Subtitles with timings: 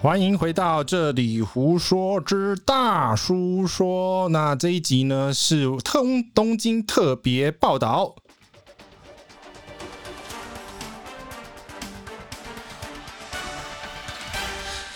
[0.00, 4.28] 欢迎回到这里胡说之大叔说。
[4.28, 8.14] 那这一集呢是东东京特别报道。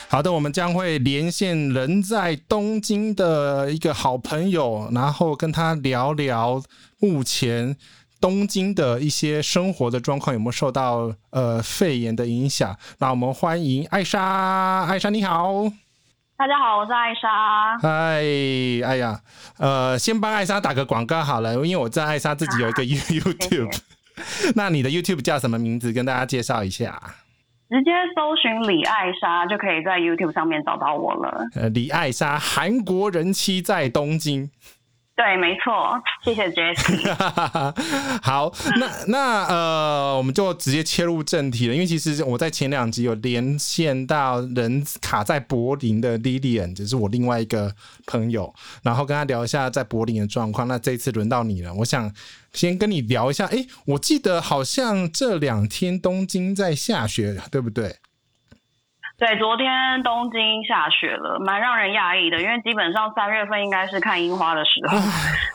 [0.09, 6.62] 好的，我们将会连线人在东京的一个好朋友，然后跟他聊聊
[7.00, 7.76] 目前。
[8.22, 12.79] 东京的一些生活的状况有没有受到呃肺炎的影响？
[13.00, 15.64] 那我们欢迎艾莎，艾莎你好，
[16.36, 17.76] 大家好，我是艾莎。
[17.81, 18.21] 嗨，
[18.89, 19.21] 哎呀，
[19.58, 23.76] 呃，先帮艾莎打个广告好了，因为我知道艾莎自己有一个 YouTube，
[24.54, 25.93] 那你的 YouTube 叫什么名字？
[25.93, 27.03] 跟大家介绍一下。
[27.68, 31.45] 直接搜寻李艾莎就可以在 YouTube 上面找到我了。
[31.57, 34.48] 呃，李艾莎，韩国人妻在东京。
[35.22, 37.14] 对，没错，谢谢 Jessie。
[38.20, 47.73] 好，那那呃，我们就直接切入正题了，因为其实我在前两集有连线到人卡在柏林的 Lilian，就是我另外一个
[48.05, 50.67] 朋友，然后跟他聊一下在柏林的状况。
[50.67, 52.12] 那这一次轮到你了，我想
[52.53, 53.47] 先跟你聊一下。
[53.47, 57.95] 哎，我记得好像这两天东京在下雪，对不对？
[59.23, 64.98] 对，昨天东京下雪了，蛮让人讶异的，因为基本上三月份应该是看樱花的时候，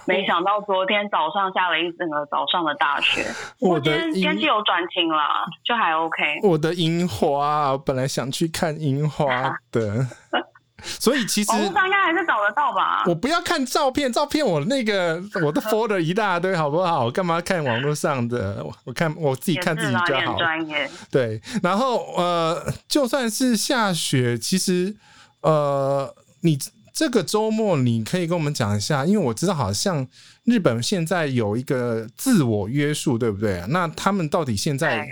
[0.08, 3.26] 没想到昨天早上下了一整个早上的大雪。
[3.60, 5.20] 我的天，天气有转晴了，
[5.66, 6.40] 就还 OK。
[6.44, 9.26] 我的樱花，我本来想去看樱花
[9.70, 10.08] 的。
[11.00, 13.04] 所以其实网络上应该还是找得到吧？
[13.08, 17.06] 我不要看照片，照片我那个我的 folder 一大堆，好不好？
[17.06, 18.66] 我干嘛看网络上的？
[18.84, 20.38] 我看我自己看自己就好。
[20.38, 20.90] 专业。
[21.10, 24.96] 对，然后呃，就算是下雪，其实
[25.42, 26.58] 呃，你
[26.94, 30.08] 这个周末你可以跟我们讲一下，因为我知道好像
[30.44, 33.64] 日本现在有一个自我约束，对不对？
[33.70, 35.08] 那他们到底现在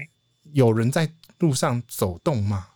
[0.54, 2.68] 有人在路上走动吗？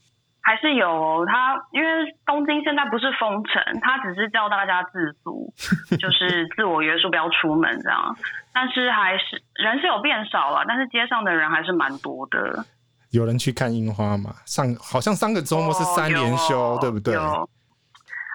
[0.59, 1.87] 还是有他，因为
[2.25, 5.53] 东京现在不是封城，他只是叫大家自足，
[5.97, 8.13] 就是自我约束，不要出门这样。
[8.53, 12.65] 但是还是人是有变少了，但是街上的人还是蛮多的。
[13.11, 14.31] 有人去看樱花吗？
[14.45, 17.15] 上好像上个周末是三连休，哦、对不对？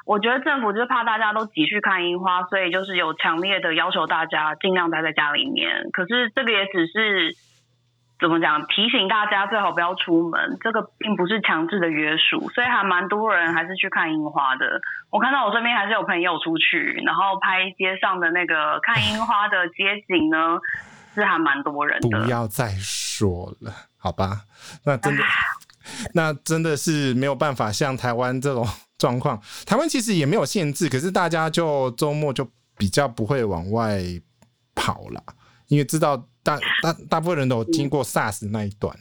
[0.06, 5.90] 我觉得政府就是怕大家都急去看樱花，所以就是有强烈的要求大家尽量待在家里面。
[5.92, 7.36] 可是这个也只是。
[8.20, 8.64] 怎么讲？
[8.68, 14.80] 提醒大家最好不要出门，这个并不是强制的约束，所以还蛮多人还是去看樱花的。
[15.10, 20.38] 我看到我身边还是有朋友出去，然后拍街上的那个看樱花的街景呢，
[21.14, 22.22] 是还蛮多人的。
[22.22, 24.42] 不要再说了，好吧？
[24.84, 25.22] 那真的，
[26.14, 28.64] 那真的是没有办法像台湾这种
[28.96, 29.38] 状况。
[29.66, 32.48] 台湾其实也没有限制，可是大家就周末就
[32.78, 34.00] 比较不会往外
[34.74, 35.20] 跑了，
[35.66, 36.24] 因为知道。
[36.44, 38.94] 大大大部分人都经过 SARS 那一段，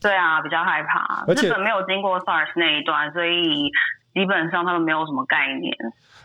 [0.00, 1.24] 对啊，比较害怕。
[1.34, 3.70] 日本没有经过 SARS 那一段，所以
[4.14, 5.76] 基本上他们没有什么概念。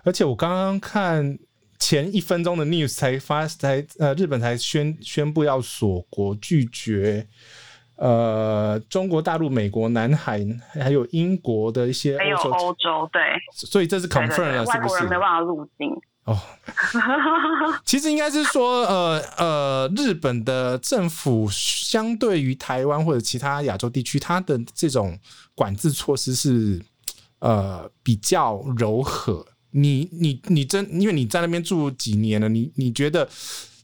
[0.06, 1.38] 而且我刚刚看
[1.80, 7.28] 前一分钟的 news 才发才呃，日本才宣宣布要锁国，拒绝
[7.96, 10.40] 呃中国大陆、美国、南海
[10.74, 13.22] 还有英国的一些还有欧洲对，
[13.52, 14.78] 所以这是 confirm 了，是不是？
[14.78, 15.90] 外国人没办法入境。
[16.28, 16.38] 哦，
[17.86, 25.18] 其实应该是说，呃呃，日本的政府相对于台湾或者其他亚洲地区，它的这种
[25.56, 26.82] 管制措施是
[27.40, 29.46] 呃比较柔和。
[29.72, 33.30] 你你你真，因为你在那边住几年了，你你觉得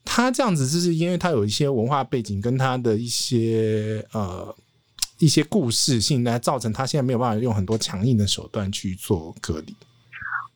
[0.04, 4.54] 他这样子，就是因为他有一些文化背景跟他的一些呃
[5.20, 9.74] 一些故事性，来造成他现在没有办法用很多强硬的手段去做隔离。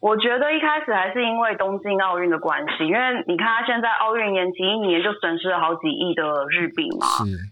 [0.08, 7.06] 我觉得一开始还是因为东京奥运的关系，因为你看他现在奥运延期一年就损失了好几亿的日币嘛，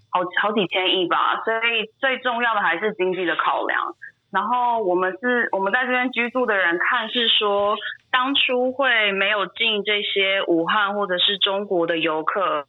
[0.10, 3.94] 好好几千亿吧，所以最重要的还是经济的考量。
[4.32, 7.76] 然后我们是我们在这边居住的人看是说，
[8.10, 12.68] 当初会没有进这些武汉或者是中国的游客，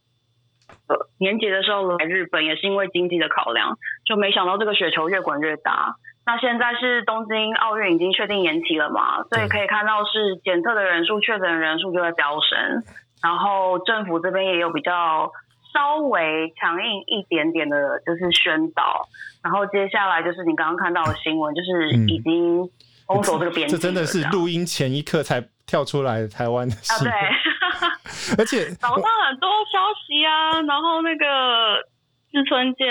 [0.89, 5.95] 呃，年节的时候来日本也是因为经济的考量，就没想到这个雪球越滚越大。
[6.27, 12.83] 那现在是东京奥运已经确定延期了嘛，所以可以看到是检测的人数、确诊人数就在飙升，
[13.23, 15.31] 然后政府这边也有比较
[15.73, 19.07] 稍微强硬一点点的，就是宣导。
[19.41, 22.69] 然后接下来就是你刚刚看到的新闻，就是已经
[23.07, 23.79] 封锁这个边境、嗯。
[23.79, 27.13] 这真的是录音前一刻才跳出来的台湾的新闻。
[27.13, 27.19] 啊，
[28.35, 31.87] 对，而且早上很多消息啊，然后那个。
[32.29, 32.85] 志村健，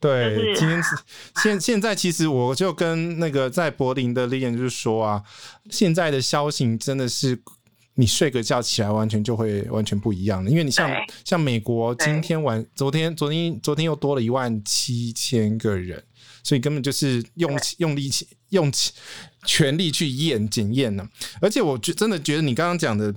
[0.00, 0.96] 对，就是、 今天是
[1.36, 5.22] 现现在，其实我就跟那个在柏林的 Lilian 就是说啊，
[5.70, 7.40] 现在的消息真的是
[7.94, 10.50] 你睡个觉起来，完全就会完全不一样了。
[10.50, 10.90] 因为你像
[11.24, 16.02] 像美国，今天晚昨天昨天昨天又多了一万七千个人，
[16.42, 18.70] 所以根本就是用用力气用
[19.44, 21.08] 全力去验检验呢。
[21.40, 23.14] 而且我觉真的觉得你刚刚讲的，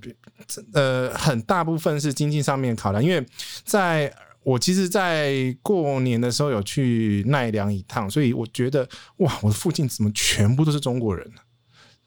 [0.73, 3.25] 呃，很大部分是经济上面考量，因为
[3.65, 4.13] 在。
[4.43, 8.87] 我其实，在过年的时候有去奈良一趟，所以我觉得
[9.17, 11.31] 哇，我的附近怎么全部都是中国人？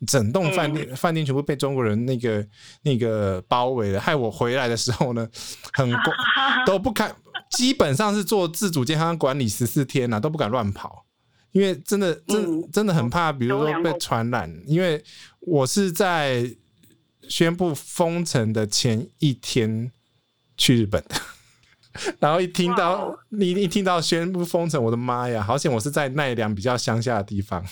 [0.06, 2.46] 整栋饭店饭店全部被中国人那个
[2.82, 5.26] 那个包围了，害我回来的时候呢，
[5.72, 5.90] 很
[6.66, 7.16] 都不敢，
[7.50, 11.06] 基本上是做自主健康管理十四天呐，都不敢乱跑，
[11.52, 14.54] 因为真的真真的很怕，比如说被传染。
[14.66, 15.02] 因为
[15.40, 16.54] 我是在
[17.26, 19.90] 宣布封城的前一天
[20.58, 21.16] 去日本的。
[22.18, 25.42] 然后一听到你一听到宣布封城，我的妈呀！
[25.42, 27.64] 好险我是在奈良比较乡下的地方，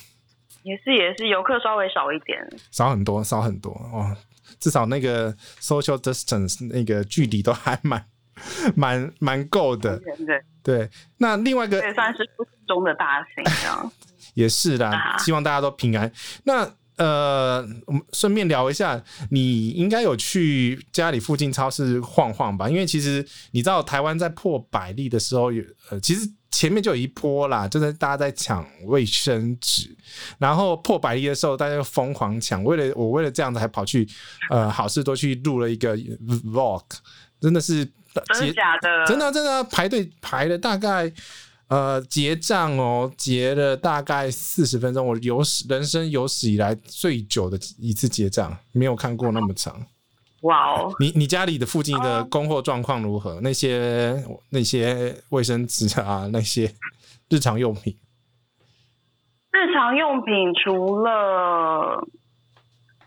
[0.62, 2.38] 也是也是游客稍微少一点，
[2.70, 4.16] 少很多少很多哦，
[4.58, 8.04] 至少那个 social distance 那个距离都还蛮
[8.74, 10.90] 蛮蛮够的，对对。
[11.18, 12.28] 那另外一个也算是
[12.66, 13.92] 中的大型，这样
[14.34, 16.10] 也是啦，希望大家都平安。
[16.44, 16.68] 那。
[16.96, 22.68] 呃，我们顺便聊一下，你应该有去家里附近超市晃晃吧？
[22.68, 29.96] 因为其实你知道，台湾在破百例的时候，有呃，其实前面就有一波啦，就是大家在抢卫生纸，
[30.38, 32.62] 然后破百例的时候，大家就疯狂抢。
[32.62, 34.08] 为了我，为了这样子，还跑去
[34.50, 36.84] 呃好事多去录了一个 vlog，
[37.40, 39.04] 真的是真的假的？
[39.06, 41.12] 真的真的排队排了大概。
[41.68, 49.74] 呃，结账哦，结了大概四十分钟，我有史人生有史以来最久的一次结账，没有看过那么长。
[50.42, 50.92] 哇哦！
[51.00, 53.40] 你你家里的附近的供货状况如何？
[53.40, 56.70] 那些那些卫生纸啊，那些
[57.30, 57.96] 日常用品。
[59.50, 62.06] 日常用品除了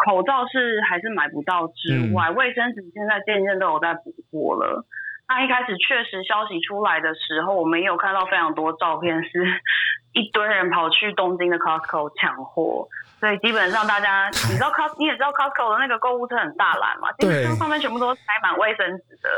[0.03, 4.83] 口罩是还是买不到之外，卫、嗯、生纸现在渐渐都有在补货了。
[5.27, 9.43] 那一开始确实消息出来的时候，我们也有看到非常多照片，是
[10.15, 12.87] 一堆人跑去东京的 Costco 抢货。
[13.19, 19.29] 所以基本上大家，你知道 Costco，你也知道 Costco 的那个购物车很大篮嘛，基本上上面全部都塞满卫生纸的，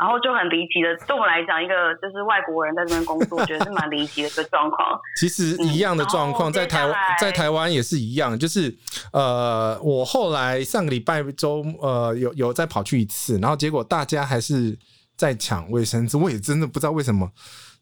[0.00, 0.96] 然后就很离奇的。
[1.06, 4.98] 对我们来讲，一个就是外国人在这边工作，我觉得是蛮离奇的一个状况。
[5.20, 8.74] 其实一样的状况在台湾，在台湾也是一样，就是
[9.12, 14.76] 呃，我后来上个礼拜周呃有有再跑去一次，然后结果大家还是。
[15.18, 17.30] 在抢卫生纸，我也真的不知道为什么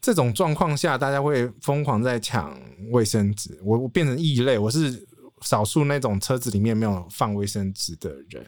[0.00, 2.58] 这种状况下大家会疯狂在抢
[2.90, 3.60] 卫生纸。
[3.62, 5.06] 我我变成异类，我是
[5.42, 8.44] 少数那种车子里面没有放卫生纸的人。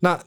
[0.00, 0.18] 那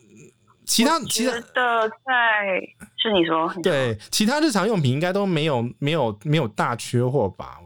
[0.66, 2.62] 其他其他的在
[2.96, 7.58] 是你说对，其他日常用品应该都没有没有没有大缺货吧？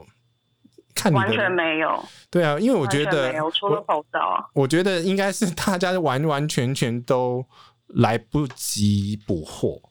[0.95, 2.01] 看你完全没有。
[2.29, 7.45] 对啊，因为我觉得没有除了口罩，我觉得应该是大家完完全全都
[7.87, 9.81] 来不及补货。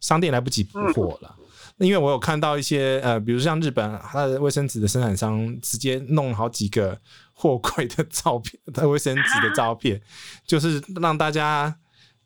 [0.00, 1.36] 商店来不及补货了，
[1.78, 6.98] 嗯，因为我有看到一些呃，比如像日本，它的卫生纸的生产商直接弄好几个
[7.32, 10.00] 货柜的照片，的卫生纸的照片，
[10.46, 11.76] 就是让大家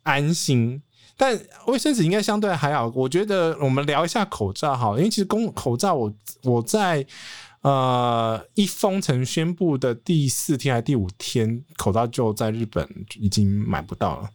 [0.03, 0.81] 安心。
[1.17, 6.13] 但卫生纸应该相对还好，我觉得我们聊一下口罩好，因为其实公口罩我
[6.43, 7.05] 我在
[7.61, 12.85] 呃一封城宣布的第四天还第五天，口罩就在日本
[13.17, 14.29] 已经买不到了。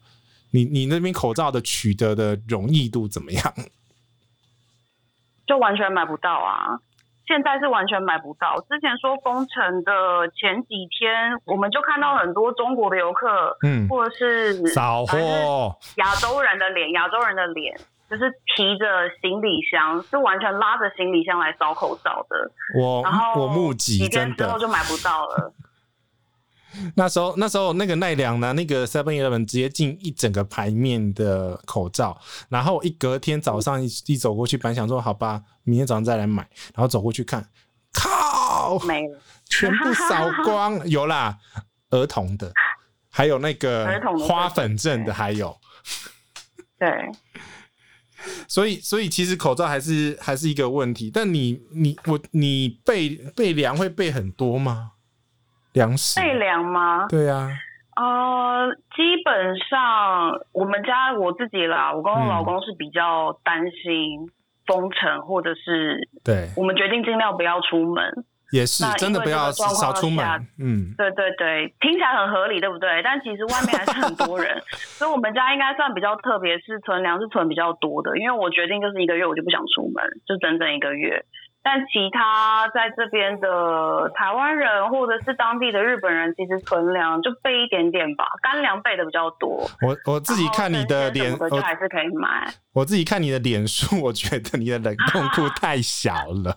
[0.52, 3.54] 你你那边口罩的取得的容易度怎么样？
[5.46, 6.78] 就完全买不到啊！
[7.26, 8.60] 现在是完全买不到。
[8.68, 17.76] 之前说封城的前几天，我们就看到很多中国的游客，嗯，或者是扫货，亚洲人的脸，亚洲人的脸，
[18.08, 22.50] 就是提着行李箱，是完全拉着行李箱来扫口罩的。
[22.76, 25.52] 我然后我目击，几天之后就买不到了。
[26.94, 37.48] 那时候，那时候那个奈良呢，那个 Seven Eleven 直接进一整个牌面的口罩，然后一隔天早上一一走过去，本来想说好吧，明天早上再来买，然后走过去看，
[37.92, 41.38] 靠，没了，全部扫光， 有啦，
[41.90, 42.52] 儿童的，
[43.08, 43.88] 还有那个
[44.26, 45.56] 花粉症的，还有，
[46.78, 46.88] 对，
[48.46, 54.92] 所以所以其实口罩还是还是一个问题，但你你我你备备粮会备很多吗？
[55.72, 57.06] 粮食备粮吗？
[57.08, 57.48] 对呀、
[57.94, 64.30] 啊，呃，基本上我们家我自己啦，我跟我老公是比较担心
[64.66, 70.24] 封城，或者是对，我们决定尽量不要出门，也是真的不要少出门。
[70.58, 73.02] 嗯，对对对，听起来很合理，对不对？
[73.02, 74.60] 但其实外面还是很多人，
[74.98, 81.24] 所以我们家应该算比较特别，是存粮是存比较多的，因为我决定就是一个月我就不想出门，就整整一个月。
[81.62, 89.68] 但其他在这边的台湾人或者是当地的日本人，其实存粮就备一点点吧，干粮备的比较多。
[89.82, 92.52] 我我自己看你的脸，就还是可以买。
[92.72, 96.14] 我自己看你的脸书，我觉得你的冷冻库 太小
[96.44, 96.56] 了。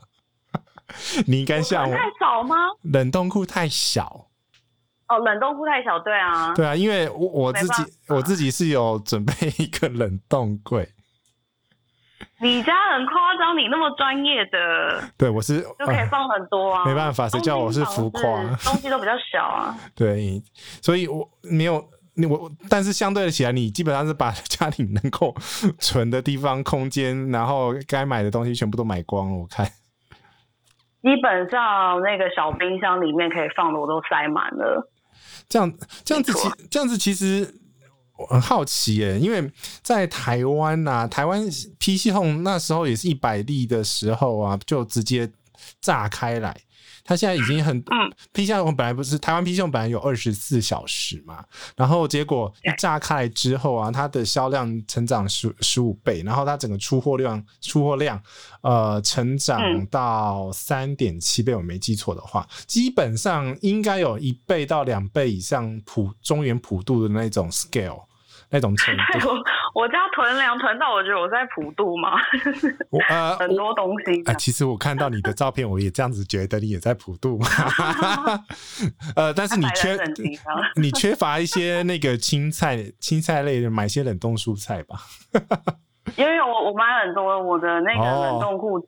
[1.28, 1.96] 你应该像我。
[1.96, 2.56] 太少吗？
[2.84, 4.28] 冷冻库太小。
[5.10, 6.54] 哦，冷冻库太小，对啊。
[6.54, 10.88] 对啊，因为我我自己我自己是有准备一个冷冻柜。
[12.40, 16.86] 你家很夸张，你那么专业的， 对我是就可以放很多啊。
[16.86, 18.22] 没办法，谁叫我是浮夸，
[18.64, 19.76] 东西都比较小啊。
[19.96, 20.42] 对，
[20.82, 21.84] 所以我没有
[22.16, 25.34] 你我，但是相对的起来，你基本上是把家里能够
[25.80, 29.38] 存的地方、空间，然后该买的东西全部都买光了。
[29.38, 29.66] 我看，
[31.02, 34.90] 基本上那个小冰箱里面可以放的我都塞满了。
[35.48, 35.72] 这样
[36.04, 37.63] 这样子其这样子其实。
[38.18, 39.52] 我很好奇耶，因为
[39.82, 41.44] 在台湾呐、啊，台湾
[41.80, 45.32] P 系统那时候也是一百例的时候啊，就直接
[45.82, 46.56] 炸开来。
[47.04, 47.84] 它现在已经很
[48.34, 51.44] ，PC Home 本来不是台湾 PC Home 本来有二十四小时嘛，
[51.76, 58.22] 然后结果一炸开来之后啊，它的销量成长十十五倍，然后它整个出货量出货量
[58.62, 68.06] 呃成长到三点七倍，我没记错的话，基本上应该有一倍到两倍以上普中原普渡的那种 scale。
[68.50, 69.30] 那种程度，
[69.74, 72.12] 我我家囤粮囤到我觉得我在普渡嘛，
[73.10, 74.22] 呃， 很多东西。
[74.26, 77.48] 呃，其实我看到你的照片，我也这样子觉得你也在普渡嘛。
[79.18, 79.98] 呃，但是你缺
[80.80, 84.96] 你缺乏一些那个青菜青菜类的，买些冷冻蔬菜吧。
[86.16, 88.88] 因为我我买很多我的那个冷冻库。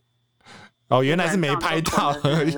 [0.88, 2.56] 哦，原来是没拍到而已。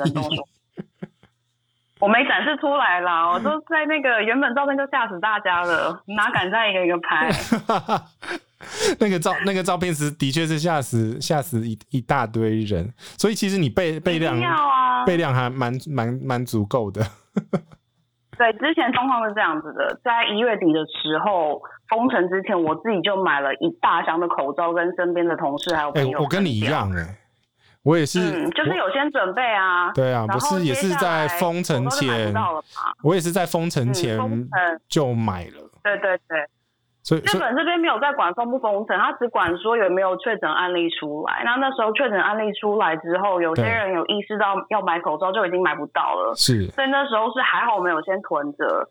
[2.00, 7.30] 我没展示出来啦， 我都在那个原本照片就吓死大家了，哪敢再一个一个拍？
[9.00, 14.36] 那个照那个照片是的确是吓死吓死一一大堆人，所以其实你备备量
[15.06, 17.02] 备量还蛮蛮蛮足够的。
[18.38, 26.24] 对，之前状况是这样子的，在一月底的时候封城之前，我自己就买了一大箱的口罩，跟身边的同事还有朋友、欸。
[26.24, 27.18] 我跟你一样哎、欸。
[27.84, 29.92] 我也是，嗯，就是有先准备啊。
[29.94, 32.34] 对啊，不是也是在封城前，
[33.04, 34.20] 我也是在封城前
[34.90, 35.70] 就买了。
[35.84, 36.46] 对对对，
[37.02, 41.44] 所以日本这边没有在管封不封城，他只管说有没有确诊案例出来。
[41.46, 46.34] 那那时候确诊案例出来之后，有些人有意识到要买口罩，就已经买不到了。
[46.36, 48.90] 是，所以那时候是还好没有先囤着。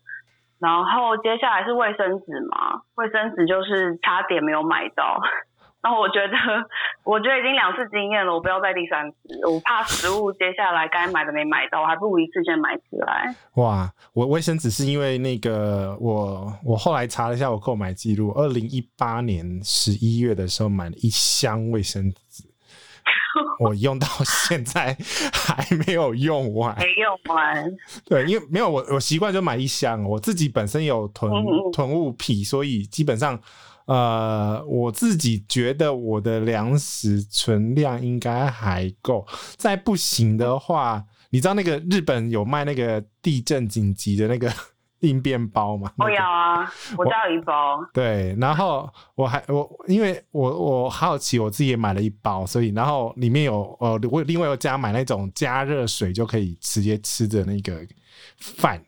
[0.59, 5.21] 然后接下来是卫生纸嘛，卫生纸就是差点没有买到。
[5.87, 6.35] 然后我觉得，
[7.05, 9.17] 我觉得已经两次经验了，我不要再第三次。
[9.49, 13.33] 我怕食物接下来该买的没买到，我还不如一次先买起来。
[13.55, 22.43] 哇，我卫生纸是因为那个我我后来查了一下我购买记录，二零一八年十一月的时候买了一箱卫生纸，
[23.61, 24.97] 我用到现在
[25.33, 27.73] 还没有用完，没用完。
[28.05, 31.31] 对，因为没有我我习惯就买一箱，我自己本身有囤
[31.73, 33.41] 囤物癖，所以基本上。
[33.87, 39.27] 呃，我自己觉得我的粮食存量应该还够。
[39.57, 44.51] 再不行的话，你知道那个日本有卖那个地震紧急的那个
[45.01, 45.93] 应变包吗？
[45.99, 47.79] 我有啊，我家有一包。
[47.93, 57.87] 对，然后我还我因为我我好奇，我自己也买了一包，所以然后里面有呃，我另外有加买那种加热水就可以直接吃的那个
[58.39, 58.83] 饭。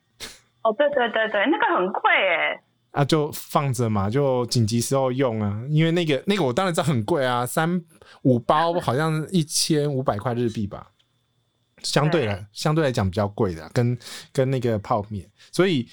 [0.62, 2.60] 哦，对对对对，那个很贵哎。
[2.90, 5.62] 啊，就放着嘛，就紧急时候用啊。
[5.68, 7.82] 因为那个那个我当然知道很贵啊，三
[8.22, 10.90] 五包好像一千五百块日币吧，
[11.82, 13.96] 相对来相对来讲比较贵的，跟
[14.32, 15.30] 跟那个泡面。
[15.52, 15.88] 所以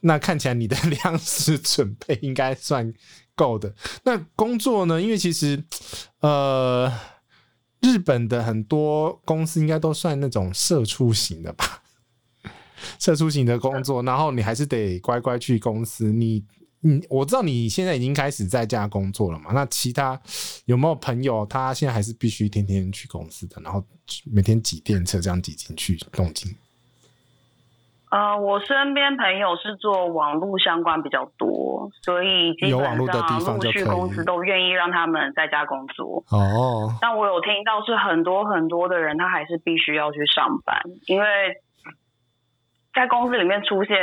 [0.00, 2.92] 那看起来你的 粮食准备应该算
[3.34, 3.74] 够的。
[4.04, 5.00] 那工作呢？
[5.00, 5.62] 因为其实
[6.20, 6.90] 呃，
[7.80, 11.79] 日本的很多公司应该都算那种社畜型的吧。
[12.98, 16.10] 社畜型的工作，然后你还是得乖乖去公司。
[16.12, 16.44] 你，
[16.80, 19.50] 你我知道你现在已经开始在家工作了嘛？
[19.52, 20.18] 那其他
[20.64, 23.84] 有没有朋友，他现在还是必须天天去公司的，然后
[24.32, 26.50] 每天挤电车这样挤进去东京？
[28.10, 33.06] 呃，我身边朋友是做网络相关比较多，所以基本上陆
[33.70, 36.24] 续公司都愿意让他们在家工作。
[36.30, 41.26] 哦，但我有听到是很多很多的人，他还是必须要去上班，因为。
[42.94, 43.96] 在公司里面出现，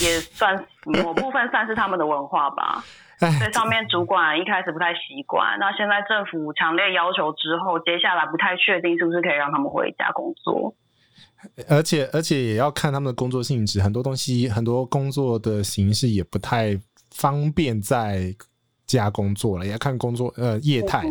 [0.00, 2.84] 也算某部分算是他们的文化吧。
[3.22, 10.74] 所以上面主管一开始不太习惯，那现在政府强烈要求之后，接下来不太确定是不是可以让他们回家工作。
[11.68, 16.76] 而且而且也要看他们的工作性质，很多东西很多工作的形式也不太
[17.14, 18.34] 方便在
[18.86, 21.04] 家工作了，也要看工作呃业态。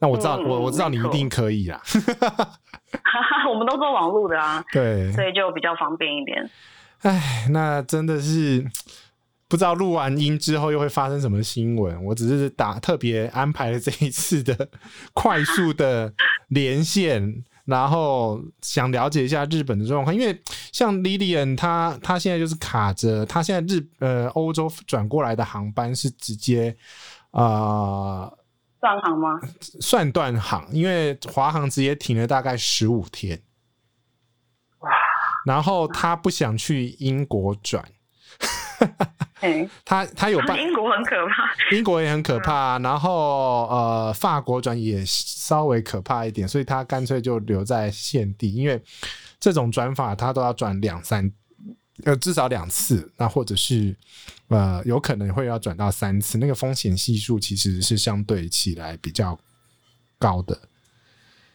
[0.00, 1.80] 那我知道，嗯、我我知道你一定可以啦。
[3.50, 6.48] 我们都做网络的啊，对，所以就比较方便一点。
[7.02, 8.64] 哎，那真的是
[9.48, 12.04] 不知道录完音之后又会发生什么新闻。
[12.04, 14.68] 我只是打特别安排了这一次的
[15.12, 16.12] 快速的
[16.48, 20.14] 连线， 然后想了解一下日本的状况。
[20.14, 20.40] 因为
[20.72, 26.76] 像 Lilian，他他现在就是卡着，他现在日呃欧洲转过来的航班是直接
[27.30, 27.42] 啊。
[27.42, 28.38] 呃
[28.82, 29.40] 断航吗？
[29.80, 33.40] 算断航，因为华航直接停了大概十五天。
[34.80, 34.90] 哇！
[35.46, 37.84] 然后他不想去英国转，
[39.42, 42.76] 欸、 他他有办英国很可怕，英国也很可怕。
[42.80, 48.82] 然后呃，法国转也稍微可怕一点，所以他干脆就留在现地，因为
[49.38, 51.32] 这种转法他都要转两三。
[52.04, 53.94] 呃，至少两次，那或者是
[54.48, 59.38] 呃，有可能会要转到三次，那个风险系数其实是相对起来比较
[60.18, 60.60] 高的，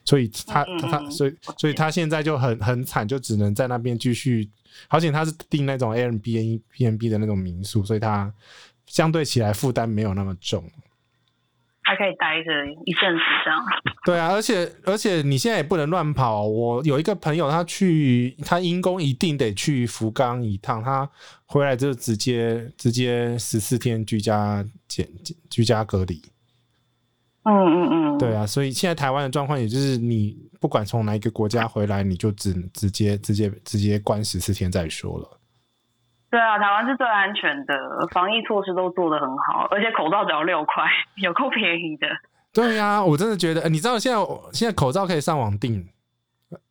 [0.06, 4.50] 所以他他所以所以他现在就很很惨，就只能在那边继续。
[4.90, 8.32] 而且他是订那种 Airbnb 的那种民宿，所以他
[8.86, 10.64] 相对起来负担没有那么重。
[11.88, 12.52] 还可以待着
[12.84, 13.64] 一阵子这样。
[14.04, 16.46] 对啊，而且而且你现在也不能乱跑。
[16.46, 21.10] 我有一个朋友，他去他因公一定得去福冈一趟，他
[21.46, 25.08] 回来就直接直接十四天居家检
[25.50, 26.22] 居家隔离。
[27.44, 28.18] 嗯嗯嗯。
[28.18, 35.37] 对啊，所以现在台湾的状况，也就是你不管从哪一个国家回来，你就只直接直接直接关十四天再说了。
[36.30, 37.74] 对啊，台湾是最安全的，
[38.12, 40.84] 防疫措施都做得很好，而且口罩只要六块，
[41.24, 42.08] 有够便宜的。
[42.54, 44.20] 对呀、啊，我真的觉得，你知道现在
[44.52, 45.88] 现在口罩可以上网订，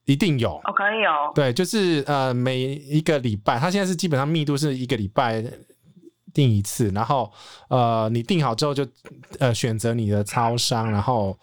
[0.04, 1.10] 一定有哦，可以有。
[1.34, 5.42] 对，就是呃，每一个礼拜，它现在是基本上密度是一个礼拜
[6.34, 7.32] 订一次，然后
[7.70, 8.86] 呃，你订好之后就
[9.38, 11.38] 呃选择你的超商，然后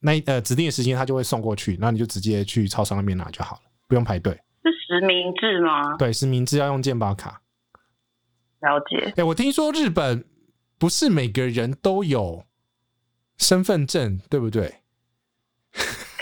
[0.00, 4.32] 那呃指定的时间他就会送过去，然后你就直接去超商那边拿就好了，不用排队。
[4.62, 5.96] 是实名制吗？
[5.98, 7.40] 对，实名制要用健保卡。
[8.60, 9.06] 了解。
[9.08, 10.24] 哎、欸，我听说日本
[10.78, 12.44] 不是每个人都有
[13.38, 14.82] 身份证，对不对？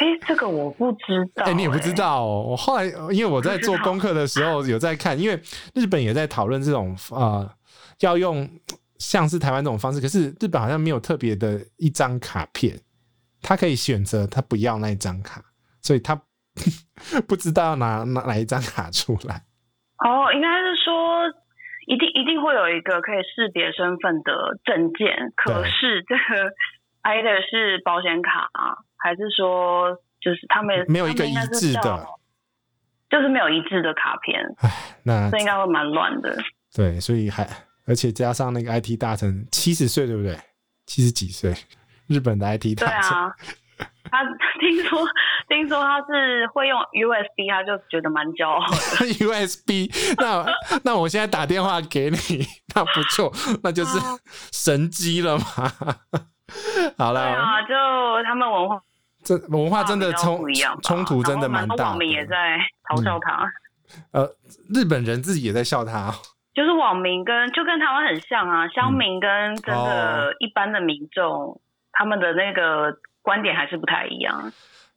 [0.01, 1.51] 哎、欸，这个我不知道、欸。
[1.51, 2.47] 哎、欸，你也不知道哦。
[2.51, 5.43] 我后来因为我在做功课的时候有在看，因为
[5.75, 7.55] 日本也在讨论这种啊、呃，
[8.01, 8.49] 要用
[8.99, 12.79] 像是台湾这种方式，可是日本好像没有特别的一张卡片，
[13.43, 15.45] 他可以选择他不要那一张卡，
[15.83, 16.21] 所以他
[17.27, 19.45] 不知道要拿拿哪一张卡出来。
[20.05, 20.49] 哦，应该。
[21.89, 26.53] 一定一定会有一个可以识别身份的证件，可是这个
[27.01, 32.07] 挨的是保险卡啊，还是说就是他们没有一个一致的，
[33.09, 34.71] 就是没有一致的卡片，唉，
[35.05, 36.37] 那这应该会蛮乱的。
[36.77, 37.49] 对，所以还
[37.87, 40.37] 而且加上那个 IT 大臣七十岁，对不对？
[40.85, 41.55] 七十几岁，
[42.07, 43.11] 日本的 IT 大臣。
[43.11, 43.35] 对啊。
[44.11, 44.25] 他
[44.61, 44.99] 听说，
[45.49, 48.77] 听说他是会用 USB，他就觉得蛮骄傲的。
[49.19, 50.45] USB，那
[50.85, 52.17] 那我现在打电话给你，
[52.75, 53.99] 那不错，那就是
[54.53, 55.45] 神机了嘛。
[56.97, 57.75] 好了，对啊，就
[58.25, 58.81] 他们文化，
[59.23, 60.43] 这文化真的冲
[60.83, 61.85] 冲突真的蛮大的。
[61.85, 63.45] 网民也在嘲笑他。
[64.13, 64.25] 嗯。
[64.25, 64.31] 呃，
[64.75, 66.13] 日本人自己也在笑他。
[66.55, 71.61] 就是网民跟就跟台湾很像啊，乡民跟真的一般的民众，哦，
[71.93, 72.99] 他们的那个。
[73.29, 74.51] 观点还是不太一样。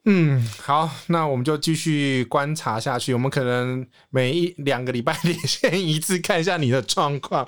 [0.05, 3.13] 嗯，好，那我们就继续观察下去。
[3.13, 7.45] 我们可能每一两个礼拜连线一次，看一下你的状况。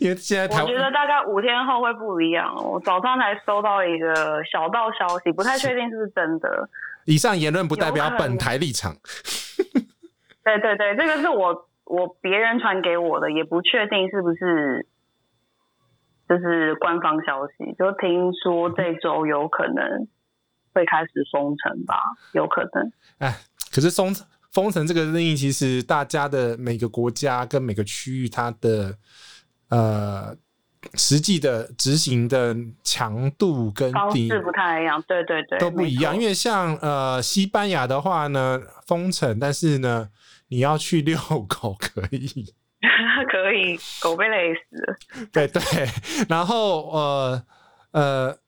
[0.00, 2.54] 因为现在台湾，我觉得大概五天后会不一样。
[2.56, 6.70] 我早上才收到一个小道消息，不太确定是不是真的。
[7.04, 8.96] 以上言论不代表本台立场。
[10.42, 14.86] 对对对，这个是我我别人传给我的，也不确定是不是。
[16.28, 20.06] 就是官方消息，就听说这周有可能
[20.74, 21.94] 会开始封城吧，
[22.32, 22.92] 有可能。
[23.18, 23.34] 哎，
[23.72, 24.14] 可是封
[24.52, 28.96] 封城这个令，其实大家的每个国家跟每个区域，它的
[29.70, 30.36] 呃
[30.94, 36.14] 实际的执行的强度跟方式不太一样，对对对，都不一样。
[36.14, 40.10] 因为像呃西班牙的话呢，封城，但是呢，
[40.48, 41.16] 你要去遛
[41.48, 42.54] 狗可以。
[43.28, 44.96] 可以，狗被累死 了。
[45.32, 45.62] 对对，
[46.28, 47.42] 然后呃
[47.92, 48.38] 呃，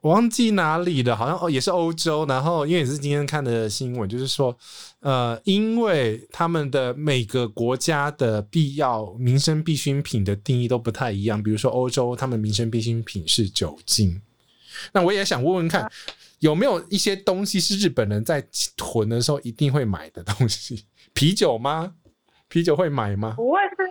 [0.00, 2.24] 我忘记哪里了，好像哦也是欧洲。
[2.26, 4.56] 然后因为也是今天看的新闻，就是说
[5.00, 11.42] 呃，因为他们的每个国家的必要民生必需品的定义都不太一样。
[11.42, 14.20] 比如说欧洲，他们民生必需品是酒精。
[14.92, 15.90] 那我也想问问看，啊、
[16.40, 20.84] 有没有一些东西是日本人在囤的时候一定会买的东西？
[21.14, 21.94] 啤酒吗？
[22.48, 23.32] 啤酒会买吗？
[23.36, 23.90] 不会是，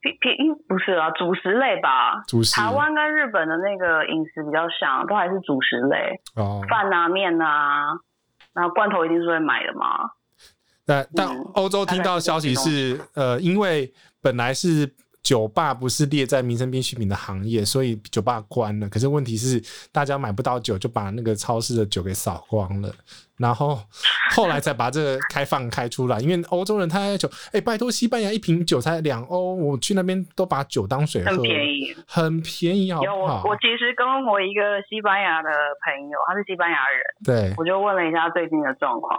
[0.00, 2.22] 偏偏不是啊，主食类吧。
[2.26, 2.54] 主食。
[2.54, 6.20] 台湾跟日本的那个饮食比较像，都还是主食类。
[6.34, 6.62] 哦。
[6.68, 7.98] 饭啊，面啊，
[8.52, 10.10] 然后罐头一定是会买的嘛。
[10.84, 14.94] 但但欧洲听到消息是，嗯、呃，因为本来是。
[15.20, 18.88] 酒吧不是列在民生必需品的行业，所以酒吧关了。
[18.88, 22.90] 可是问题是，大家买不到酒，就把那个超市的酒给扫光了。
[23.38, 23.78] 然后
[24.34, 33.14] 后来才把这个开放开出来，因为欧洲人他酒，哎、欸，拜托，西班牙一瓶酒才两欧，我去那边都把酒当水喝，很便宜，很便宜，好不好？
[33.14, 35.50] 有我，我其实跟我一个西班牙的
[35.84, 39.18] 朋友，他是西班牙人，对，我就问了一下最近的状况，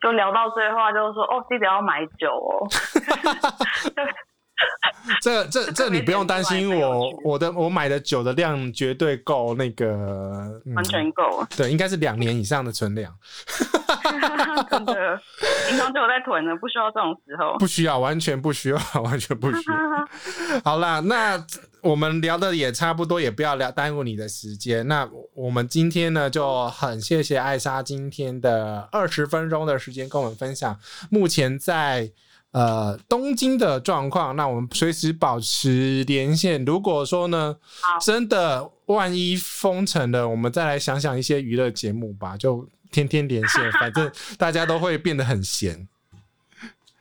[0.00, 2.68] 就聊到最后，就是说，哦，记得要买酒哦。
[5.20, 11.44] 这这这你不用担心我，我我的我买的酒的量绝对够那个，完全够。
[11.56, 13.12] 对，应该是两年以上的存量。
[14.70, 15.20] 真的，
[15.68, 17.58] 平常就有在囤的，不需要这种时候。
[17.58, 19.76] 不需要，完全不需要，完全不需要。
[20.64, 21.44] 好啦，那
[21.82, 24.86] 我们聊的也差不多，也不要聊耽误你的时间。
[24.86, 30.78] 那我们今天呢，就很谢谢艾莎今天的二十分钟的时间跟我们分享，
[31.10, 32.12] 目前在。
[32.54, 36.64] 呃，东京的状况，那我们随时保持连线。
[36.64, 37.56] 如果说呢，
[38.00, 45.88] 真的万一封城了，我们再来想想一些娱乐节目吧，就天天连线， 反正大家都会变得很闲。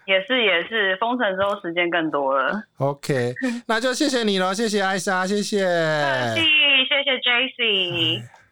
[0.08, 2.64] 也是也是，封城之后时间更多了。
[2.78, 3.36] OK，
[3.68, 5.60] 那就谢谢你了，谢谢艾莎，谢谢，
[6.34, 6.50] 谢谢
[6.90, 8.43] 谢谢 JC。